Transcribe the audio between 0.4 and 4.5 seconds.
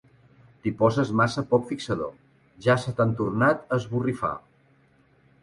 T'hi poses massa poc fixador: ja se t'han tornat a esborrifar.